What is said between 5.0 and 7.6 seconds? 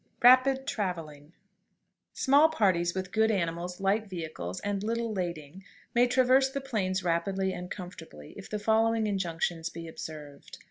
lading, may traverse the Plains rapidly